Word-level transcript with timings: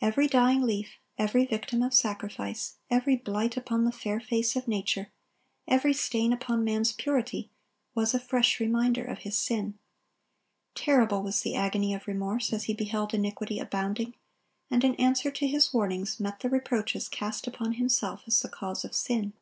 Every 0.00 0.26
dying 0.26 0.62
leaf, 0.62 0.94
every 1.16 1.46
victim 1.46 1.82
of 1.84 1.94
sacrifice, 1.94 2.78
every 2.90 3.14
blight 3.14 3.56
upon 3.56 3.84
the 3.84 3.92
fair 3.92 4.18
face 4.18 4.56
of 4.56 4.66
nature, 4.66 5.12
every 5.68 5.94
stain 5.94 6.32
upon 6.32 6.64
man's 6.64 6.90
purity, 6.90 7.48
was 7.94 8.12
a 8.12 8.18
fresh 8.18 8.58
reminder 8.58 9.04
of 9.04 9.18
his 9.20 9.38
sin. 9.38 9.78
Terrible 10.74 11.22
was 11.22 11.42
the 11.42 11.54
agony 11.54 11.94
of 11.94 12.08
remorse 12.08 12.52
as 12.52 12.64
he 12.64 12.74
beheld 12.74 13.14
iniquity 13.14 13.60
abounding, 13.60 14.14
and, 14.68 14.82
in 14.82 14.96
answer 14.96 15.30
to 15.30 15.46
his 15.46 15.72
warnings, 15.72 16.18
met 16.18 16.40
the 16.40 16.50
reproaches 16.50 17.08
cast 17.08 17.46
upon 17.46 17.74
himself 17.74 18.24
as 18.26 18.40
the 18.40 18.48
cause 18.48 18.84
of 18.84 18.96
sin. 18.96 19.32